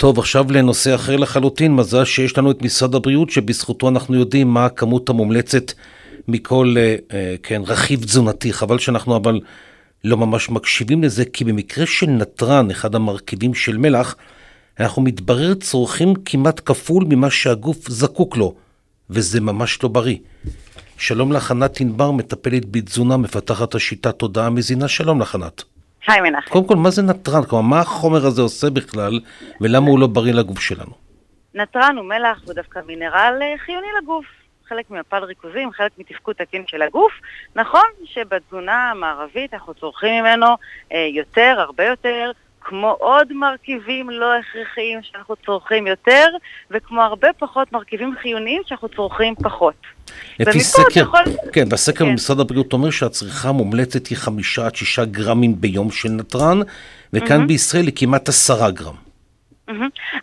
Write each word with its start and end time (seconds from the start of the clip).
טוב, 0.00 0.18
עכשיו 0.18 0.52
לנושא 0.52 0.94
אחר 0.94 1.16
לחלוטין, 1.16 1.74
מזל 1.74 2.04
שיש 2.04 2.38
לנו 2.38 2.50
את 2.50 2.62
משרד 2.62 2.94
הבריאות, 2.94 3.30
שבזכותו 3.30 3.88
אנחנו 3.88 4.14
יודעים 4.14 4.48
מה 4.48 4.64
הכמות 4.64 5.08
המומלצת 5.08 5.72
מכל, 6.28 6.74
אה, 6.78 6.96
אה, 7.12 7.34
כן, 7.42 7.62
רכיב 7.66 8.04
תזונתי. 8.04 8.52
חבל 8.52 8.78
שאנחנו 8.78 9.16
אבל 9.16 9.40
לא 10.04 10.16
ממש 10.16 10.50
מקשיבים 10.50 11.02
לזה, 11.02 11.24
כי 11.24 11.44
במקרה 11.44 11.86
של 11.86 12.06
נתרן, 12.06 12.70
אחד 12.70 12.94
המרכיבים 12.94 13.54
של 13.54 13.76
מלח, 13.76 14.16
אנחנו 14.80 15.02
מתברר 15.02 15.54
צורכים 15.54 16.14
כמעט 16.24 16.60
כפול 16.64 17.04
ממה 17.08 17.30
שהגוף 17.30 17.88
זקוק 17.88 18.36
לו, 18.36 18.54
וזה 19.10 19.40
ממש 19.40 19.82
לא 19.82 19.88
בריא. 19.88 20.16
שלום 20.98 21.32
לך, 21.32 21.50
ענת 21.50 21.80
ענבר, 21.80 22.10
מטפלת 22.10 22.70
בתזונה, 22.70 23.16
מפתחת 23.16 23.74
השיטה 23.74 24.12
תודעה 24.12 24.50
מזינה. 24.50 24.88
שלום 24.88 25.20
לך, 25.20 25.34
ענת. 25.34 25.69
היי 26.06 26.20
מנחם. 26.20 26.50
קודם 26.50 26.66
כל, 26.66 26.76
מה 26.76 26.90
זה 26.90 27.02
נתרן? 27.02 27.44
כלומר, 27.44 27.68
מה 27.68 27.80
החומר 27.80 28.26
הזה 28.26 28.42
עושה 28.42 28.70
בכלל, 28.70 29.20
ולמה 29.60 29.86
הוא 29.86 29.98
לא 29.98 30.06
בריא 30.06 30.32
לגוף 30.32 30.60
שלנו? 30.60 30.92
נתרן 31.54 31.96
הוא 31.96 32.04
מלח, 32.04 32.42
הוא 32.44 32.54
דווקא 32.54 32.80
מינרל 32.86 33.38
אה, 33.42 33.54
חיוני 33.58 33.86
לגוף. 34.02 34.24
חלק 34.68 34.90
ממפל 34.90 35.24
ריכוזים, 35.24 35.72
חלק 35.72 35.92
מתפקוד 35.98 36.36
תקין 36.36 36.64
של 36.66 36.82
הגוף. 36.82 37.12
נכון 37.56 37.86
שבתזונה 38.04 38.90
המערבית 38.90 39.54
אנחנו 39.54 39.74
צורכים 39.74 40.22
ממנו 40.22 40.46
אה, 40.92 41.08
יותר, 41.14 41.54
הרבה 41.58 41.84
יותר, 41.84 42.30
כמו 42.60 42.90
עוד 42.90 43.32
מרכיבים 43.32 44.10
לא 44.10 44.26
הכרחיים 44.34 44.98
שאנחנו 45.02 45.36
צורכים 45.46 45.86
יותר, 45.86 46.26
וכמו 46.70 47.02
הרבה 47.02 47.28
פחות 47.38 47.72
מרכיבים 47.72 48.14
חיוניים 48.22 48.62
שאנחנו 48.66 48.88
צורכים 48.88 49.34
פחות. 49.34 49.74
לפי 50.38 50.60
סקר, 50.60 51.00
יכול... 51.00 51.20
כן, 51.52 51.64
והסקר 51.70 52.04
כן. 52.04 52.10
במשרד 52.10 52.40
הבריאות 52.40 52.72
אומר 52.72 52.90
שהצריכה 52.90 53.48
המומלצת 53.48 54.06
היא 54.06 54.18
חמישה 54.18 54.66
עד 54.66 54.74
שישה 54.74 55.04
גרמים 55.04 55.60
ביום 55.60 55.90
של 55.90 56.08
נתרן, 56.08 56.60
וכאן 57.12 57.42
mm-hmm. 57.42 57.46
בישראל 57.46 57.86
היא 57.86 57.92
כמעט 57.96 58.28
עשרה 58.28 58.70
גרם. 58.70 59.09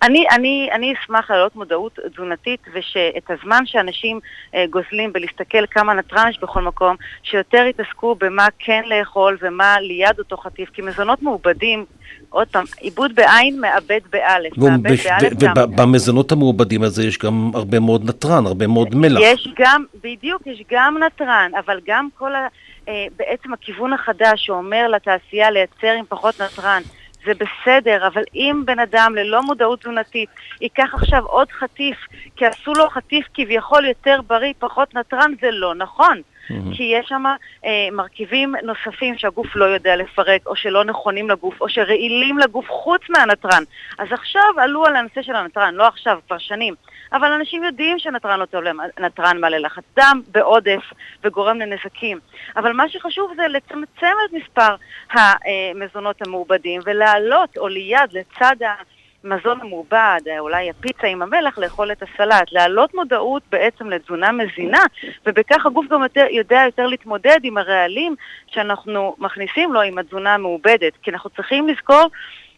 אני, 0.03 0.25
אני, 0.31 0.69
אני 0.73 0.93
אשמח 0.93 1.31
להעלות 1.31 1.55
מודעות 1.55 1.99
תזונתית 2.13 2.59
ושאת 2.73 3.29
הזמן 3.29 3.65
שאנשים 3.65 4.19
אה, 4.55 4.65
גוזלים 4.69 5.13
בלהסתכל 5.13 5.65
כמה 5.71 5.93
נתרן 5.93 6.29
יש 6.29 6.39
בכל 6.39 6.61
מקום, 6.61 6.95
שיותר 7.23 7.65
יתעסקו 7.69 8.15
במה 8.15 8.47
כן 8.59 8.81
לאכול 8.85 9.37
ומה 9.41 9.79
ליד 9.79 10.19
אותו 10.19 10.37
חטיף, 10.37 10.69
כי 10.69 10.81
מזונות 10.81 11.21
מעובדים, 11.21 11.85
עוד 12.29 12.47
פעם, 12.47 12.65
עיבוד 12.79 13.15
בעין 13.15 13.61
מאבד 13.61 13.99
באלף, 14.09 14.57
מאבד 14.57 14.83
באלף 14.83 15.33
גם. 15.39 15.53
ובמזונות 15.57 16.31
המעובדים 16.31 16.83
הזה 16.83 17.03
יש 17.03 17.17
גם 17.17 17.51
הרבה 17.53 17.79
מאוד 17.79 18.09
נתרן, 18.09 18.45
הרבה 18.45 18.67
מאוד 18.67 18.95
מלח. 18.95 19.19
יש 19.23 19.47
גם, 19.59 19.85
בדיוק, 20.03 20.41
יש 20.47 20.63
גם 20.71 20.97
נתרן, 21.05 21.51
אבל 21.65 21.79
גם 21.87 22.07
כל 22.17 22.35
ה... 22.35 22.47
אה, 22.87 23.05
בעצם 23.17 23.53
הכיוון 23.53 23.93
החדש 23.93 24.45
שאומר 24.45 24.87
לתעשייה 24.87 25.51
לייצר 25.51 25.91
עם 25.99 26.05
פחות 26.09 26.41
נתרן. 26.41 26.81
זה 27.27 27.33
בסדר, 27.33 28.07
אבל 28.07 28.23
אם 28.35 28.61
בן 28.65 28.79
אדם 28.79 29.15
ללא 29.15 29.41
מודעות 29.41 29.79
תזונתית 29.79 30.29
ייקח 30.61 30.93
עכשיו 30.93 31.25
עוד 31.25 31.51
חטיף, 31.51 31.97
כי 32.35 32.45
עשו 32.45 32.73
לו 32.73 32.89
חטיף 32.89 33.25
כביכול 33.33 33.85
יותר 33.85 34.19
בריא, 34.27 34.53
פחות 34.59 34.95
נתרן, 34.95 35.31
זה 35.41 35.51
לא 35.51 35.75
נכון. 35.75 36.21
Mm-hmm. 36.51 36.77
כי 36.77 36.83
יש 36.83 37.07
שם 37.07 37.23
אה, 37.65 37.87
מרכיבים 37.91 38.55
נוספים 38.63 39.17
שהגוף 39.17 39.55
לא 39.55 39.65
יודע 39.65 39.95
לפרק, 39.95 40.47
או 40.47 40.55
שלא 40.55 40.83
נכונים 40.83 41.29
לגוף, 41.29 41.61
או 41.61 41.69
שרעילים 41.69 42.37
לגוף 42.37 42.65
חוץ 42.69 43.01
מהנתרן. 43.09 43.63
אז 43.99 44.07
עכשיו 44.11 44.49
עלו 44.57 44.85
על 44.85 44.95
הנושא 44.95 45.21
של 45.21 45.35
הנתרן, 45.35 45.75
לא 45.75 45.87
עכשיו, 45.87 46.19
כבר 46.27 46.37
שנים. 46.37 46.73
אבל 47.13 47.31
אנשים 47.31 47.63
יודעים 47.63 47.99
שנתרן 47.99 48.39
לא 48.39 48.45
טוב 48.45 48.63
להם, 48.63 48.77
נתרן 48.99 49.39
מעלה 49.39 49.59
לחץ 49.59 49.83
דם 49.95 50.21
בעודף 50.31 50.83
וגורם 51.23 51.59
לנזקים. 51.59 52.19
אבל 52.57 52.73
מה 52.73 52.89
שחשוב 52.89 53.31
זה 53.35 53.47
לצמצם 53.47 54.15
את 54.25 54.33
מספר 54.33 54.75
המזונות 55.11 56.21
המעובדים 56.21 56.81
ולהעלות, 56.85 57.57
או 57.57 57.67
ליד, 57.67 58.13
לצד 58.13 58.63
ה... 58.63 58.96
מזון 59.27 59.61
המעובד, 59.61 60.19
אולי 60.39 60.69
הפיצה 60.69 61.07
עם 61.07 61.21
המלח, 61.21 61.57
לאכול 61.57 61.91
את 61.91 62.03
הסלט, 62.03 62.51
להעלות 62.51 62.93
מודעות 62.93 63.43
בעצם 63.51 63.89
לתזונה 63.89 64.31
מזינה, 64.31 64.83
ובכך 65.25 65.65
הגוף 65.65 65.85
גם 65.89 66.03
יותר, 66.03 66.25
יודע 66.31 66.61
יותר 66.65 66.87
להתמודד 66.87 67.39
עם 67.43 67.57
הרעלים 67.57 68.15
שאנחנו 68.47 69.15
מכניסים 69.17 69.73
לו 69.73 69.81
עם 69.81 69.97
התזונה 69.97 70.33
המעובדת. 70.33 70.93
כי 71.01 71.11
אנחנו 71.11 71.29
צריכים 71.29 71.67
לזכור 71.67 72.07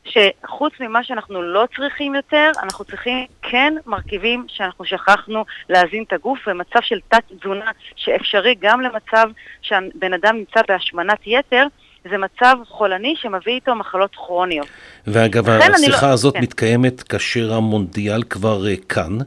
שחוץ 0.06 0.74
ממה 0.80 1.04
שאנחנו 1.04 1.42
לא 1.42 1.68
צריכים 1.76 2.16
יותר, 2.16 2.52
אנחנו 2.64 2.86
צריכים 2.86 3.26
כן 3.42 3.74
מרכיבים 3.86 4.46
שאנחנו 4.48 4.86
שכחנו 4.86 5.46
להזין 5.70 6.04
את 6.04 6.14
הגוף 6.14 6.48
במצב 6.48 6.80
של 6.82 7.00
תת-תזונה 7.08 7.72
שאפשרי 7.96 8.56
גם 8.60 8.82
למצב 8.82 9.30
שהבן 9.62 10.14
אדם 10.14 10.36
נמצא 10.36 10.62
בהשמנת 10.68 11.20
יתר. 11.26 11.68
זה 12.10 12.18
מצב 12.18 12.56
חולני 12.68 13.14
שמביא 13.18 13.54
איתו 13.54 13.76
מחלות 13.76 14.16
כרוניות. 14.16 14.68
ואגב, 15.08 15.50
השיחה 15.50 16.08
לא... 16.08 16.12
הזאת 16.12 16.34
כן. 16.34 16.42
מתקיימת 16.42 17.04
כאשר 17.04 17.54
המונדיאל 17.54 18.24
כבר 18.24 18.66
uh, 18.66 18.86
כאן. 18.86 19.18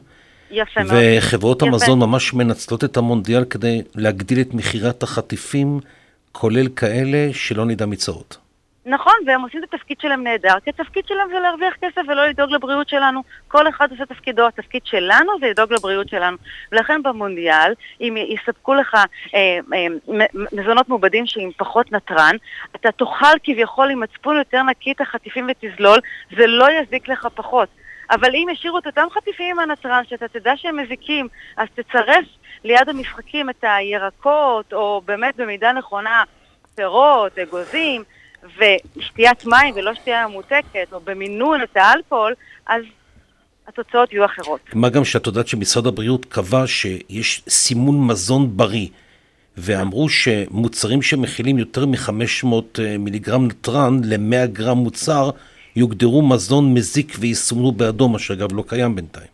יפה 0.51 0.83
מאוד. 0.83 0.97
וחברות 1.17 1.57
יפה. 1.57 1.67
המזון 1.67 1.99
ממש 1.99 2.33
מנצלות 2.33 2.83
את 2.83 2.97
המונדיאל 2.97 3.45
כדי 3.45 3.81
להגדיל 3.95 4.41
את 4.41 4.53
מכירת 4.53 5.03
החטיפים, 5.03 5.79
כולל 6.31 6.67
כאלה 6.75 7.29
שלא 7.33 7.65
נדע 7.65 7.85
מצרות. 7.85 8.37
נכון, 8.85 9.13
והם 9.25 9.41
עושים 9.41 9.63
את 9.63 9.73
התפקיד 9.73 9.99
שלהם 9.99 10.23
נהדר, 10.23 10.59
כי 10.63 10.69
התפקיד 10.69 11.07
שלהם 11.07 11.27
זה 11.31 11.39
להרוויח 11.39 11.73
כסף 11.81 12.01
ולא 12.07 12.25
לדאוג 12.25 12.51
לבריאות 12.51 12.89
שלנו. 12.89 13.23
כל 13.47 13.67
אחד 13.67 13.91
עושה 13.91 14.05
תפקידו, 14.05 14.47
התפקיד 14.47 14.81
שלנו 14.85 15.31
זה 15.39 15.49
לדאוג 15.49 15.73
לבריאות 15.73 16.09
שלנו. 16.09 16.37
ולכן 16.71 17.03
במונדיאל, 17.03 17.73
אם 18.01 18.17
יספקו 18.17 18.73
לך 18.73 18.95
אה, 19.35 19.59
אה, 19.73 19.87
מזונות 20.51 20.89
מעובדים 20.89 21.25
שעם 21.25 21.49
פחות 21.57 21.91
נתרן, 21.91 22.35
אתה 22.75 22.91
תאכל 22.91 23.37
כביכול 23.43 23.89
עם 23.89 23.99
מצפון 23.99 24.37
יותר 24.37 24.63
נקי 24.63 24.91
את 24.91 25.01
החטיפים 25.01 25.47
ותזלול, 25.51 25.99
זה 26.37 26.47
לא 26.47 26.67
יזיק 26.71 27.07
לך 27.07 27.27
פחות. 27.35 27.69
אבל 28.11 28.35
אם 28.35 28.47
ישאירו 28.51 28.77
את 28.77 28.85
אותם 28.85 29.07
חטיפים 29.11 29.51
עם 29.51 29.59
הנתרן, 29.59 30.03
שאתה 30.09 30.27
תדע 30.27 30.53
שהם 30.57 30.77
מזיקים, 30.77 31.27
אז 31.57 31.67
תצרף 31.75 32.25
ליד 32.63 32.89
המשחקים 32.89 33.49
את 33.49 33.63
הירקות, 33.67 34.73
או 34.73 35.01
באמת 35.05 35.35
במידה 35.35 35.71
נכונה, 35.71 36.23
פירות, 36.75 37.39
אגוזים. 37.39 38.03
ושתיית 38.57 39.45
מים 39.45 39.73
ולא 39.75 39.93
שתייה 39.93 40.27
ממותקת, 40.27 40.87
או 40.91 40.99
במינון 40.99 41.63
את 41.63 41.77
האלכוהול, 41.77 42.33
אז 42.67 42.83
התוצאות 43.67 44.13
יהיו 44.13 44.25
אחרות. 44.25 44.59
מה 44.73 44.89
גם 44.89 45.05
שאת 45.05 45.27
יודעת 45.27 45.47
שמשרד 45.47 45.87
הבריאות 45.87 46.25
קבע 46.25 46.67
שיש 46.67 47.41
סימון 47.49 48.07
מזון 48.07 48.57
בריא, 48.57 48.87
ואמרו 49.57 50.09
שמוצרים 50.09 51.01
שמכילים 51.01 51.57
יותר 51.57 51.85
מ-500 51.85 52.45
אה, 52.79 52.97
מיליגרם 52.97 53.47
נתרן 53.47 53.99
ל-100 54.03 54.47
גרם 54.47 54.77
מוצר, 54.77 55.29
יוגדרו 55.75 56.21
מזון 56.21 56.73
מזיק 56.73 57.15
ויסומנו 57.19 57.71
באדום, 57.71 58.11
מה 58.11 58.19
שאגב 58.19 58.53
לא 58.53 58.63
קיים 58.67 58.95
בינתיים. 58.95 59.32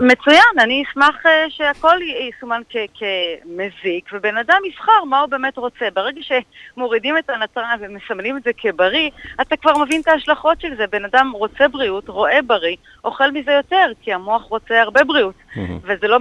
מצוין, 0.00 0.58
אני 0.58 0.84
אשמח 0.90 1.26
אה, 1.26 1.46
שהכל 1.48 1.96
יסומן 2.02 2.62
כמזיק, 2.70 4.10
ובן 4.12 4.36
אדם 4.36 4.60
יבחר 4.68 5.04
מה 5.04 5.20
הוא 5.20 5.28
באמת 5.28 5.56
רוצה. 5.56 5.88
ברגע 5.94 6.20
שמורידים 6.22 7.18
את 7.18 7.30
הנתרן 7.30 7.76
ומסמנים 7.80 8.36
את 8.36 8.42
זה 8.42 8.50
כבריא, 8.56 9.10
אתה 9.40 9.56
כבר 9.56 9.78
מבין 9.78 10.00
את 10.00 10.08
ההשלכות 10.08 10.60
של 10.60 10.76
זה. 10.76 10.86
בן 10.86 11.04
אדם 11.04 11.32
רוצה 11.34 11.68
בריאות, 11.68 12.08
רואה 12.08 12.42
בריא, 12.46 12.76
אוכל 13.04 13.30
מזה 13.30 13.52
יותר, 13.52 13.92
כי 14.02 14.12
המוח 14.12 14.42
רוצה 14.42 14.82
הרבה 14.82 15.04
בריאות, 15.04 15.34
וזה 15.82 16.08
לא, 16.08 16.18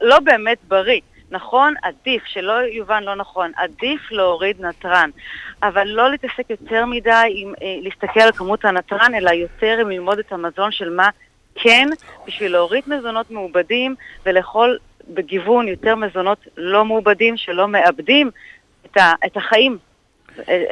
לא 0.00 0.18
באמת 0.20 0.58
בריא. 0.68 1.00
נכון, 1.30 1.74
עדיף, 1.82 2.22
שלא 2.24 2.52
יובן 2.52 3.02
לא 3.02 3.14
נכון, 3.14 3.52
עדיף 3.56 4.10
להוריד 4.10 4.60
נתרן, 4.60 5.10
אבל 5.62 5.88
לא 5.88 6.10
להתעסק 6.10 6.50
יותר 6.50 6.86
מדי 6.86 7.32
עם 7.34 7.52
אה, 7.62 7.76
להסתכל 7.82 8.20
על 8.20 8.32
כמות 8.32 8.64
הנתרן, 8.64 9.14
אלא 9.14 9.30
יותר 9.30 9.78
עם 9.80 9.90
ללמוד 9.90 10.18
את 10.18 10.32
המזון 10.32 10.72
של 10.72 10.90
מה 10.90 11.08
כן, 11.54 11.88
בשביל 12.26 12.52
להוריד 12.52 12.84
מזונות 12.86 13.30
מעובדים 13.30 13.94
ולאכול 14.26 14.78
בגיוון 15.08 15.68
יותר 15.68 15.94
מזונות 15.94 16.38
לא 16.56 16.84
מעובדים 16.84 17.36
שלא 17.36 17.68
מאבדים 17.68 18.30
את, 18.86 18.96
ה, 18.96 19.12
את 19.26 19.36
החיים, 19.36 19.78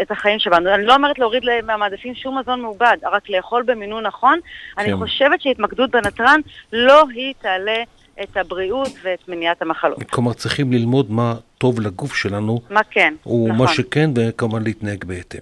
את 0.03 0.11
החיים 0.11 0.39
שלנו. 0.39 0.75
אני 0.75 0.87
לא 0.87 0.95
אומרת 0.95 1.19
להוריד 1.19 1.43
מהמעדפים 1.65 2.15
שום 2.15 2.39
מזון 2.39 2.61
מעובד, 2.61 2.97
רק 3.03 3.31
לאכול 3.31 3.63
במינון 3.63 4.07
נכון. 4.07 4.39
כן. 4.77 4.83
אני 4.83 4.95
חושבת 4.97 5.41
שהתמקדות 5.41 5.91
בנתרן 5.91 6.41
לא 6.73 7.05
היא 7.15 7.35
תעלה 7.43 7.83
את 8.23 8.37
הבריאות 8.37 8.89
ואת 9.03 9.29
מניעת 9.29 9.63
המחלות. 9.63 10.03
כלומר, 10.03 10.33
צריכים 10.33 10.73
ללמוד 10.73 11.11
מה 11.11 11.35
טוב 11.59 11.81
לגוף 11.81 12.15
שלנו. 12.15 12.61
מה 12.71 12.81
כן, 12.91 13.15
נכון. 13.21 13.51
ומה 13.51 13.69
שכן, 13.69 14.11
וכמובן 14.17 14.63
להתנהג 14.63 15.05
בהתאם. 15.05 15.41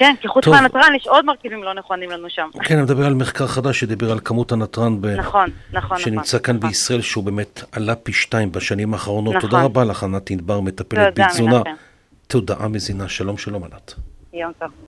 כן, 0.00 0.14
כי 0.20 0.28
חוץ 0.28 0.46
מהנתרן 0.46 0.94
יש 0.96 1.06
עוד 1.06 1.24
מרכיבים 1.24 1.62
לא 1.62 1.74
נכונים 1.74 2.10
לנו 2.10 2.30
שם. 2.30 2.48
כן, 2.62 2.74
אני 2.74 2.82
מדבר 2.82 3.06
על 3.06 3.14
מחקר 3.14 3.46
חדש 3.46 3.80
שדיבר 3.80 4.12
על 4.12 4.20
כמות 4.24 4.52
הנתרן, 4.52 5.00
ב... 5.00 5.06
נכון, 5.06 5.50
נכון, 5.72 5.98
שנמצא 5.98 6.36
נכון, 6.36 6.46
כאן 6.46 6.56
נכון. 6.56 6.68
בישראל, 6.68 7.00
שהוא 7.00 7.24
באמת 7.24 7.62
עלה 7.72 7.94
פי 7.94 8.12
שתיים 8.12 8.52
בשנים 8.52 8.92
האחרונות. 8.92 9.34
נכון. 9.34 9.50
תודה 9.50 9.62
רבה 9.62 9.84
לך, 9.84 10.04
ענת 10.04 10.30
ענבר, 10.30 10.60
מטפלת 10.60 11.18
בתזונה. 11.18 11.62
תודעה 12.26 12.68
מזינה. 12.68 13.08
שלום, 13.08 13.38
שלום, 13.38 13.64
ענת. 13.64 13.94
יום 14.32 14.52
טוב. 14.58 14.70